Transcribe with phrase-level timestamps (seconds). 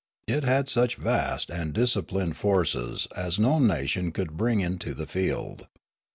[0.25, 5.67] It had such vast and disciplined forces as no nation could bring into the field.